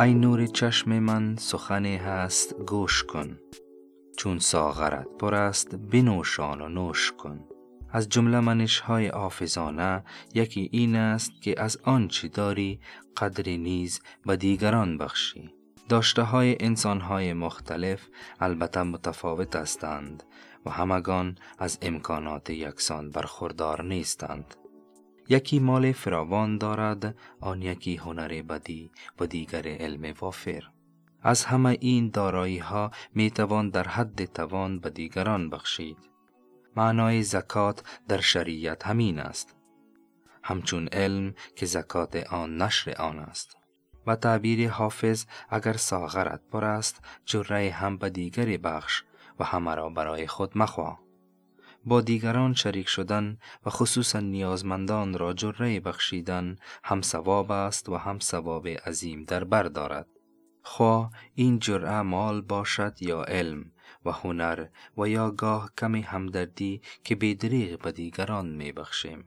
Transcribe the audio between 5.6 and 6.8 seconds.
بنوشان و